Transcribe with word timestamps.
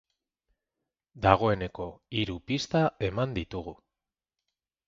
Dagoeneko 1.25 1.87
hiru 2.21 2.39
pista 2.49 2.83
eman 3.11 3.37
ditugu. 3.39 3.79